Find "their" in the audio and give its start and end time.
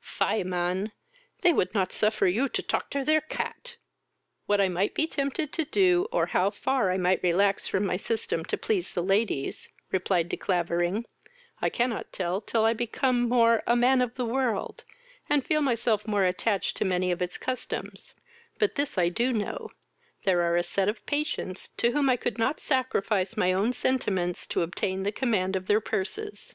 3.04-3.20, 25.66-25.80